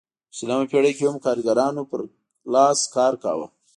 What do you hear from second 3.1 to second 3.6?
کاوه.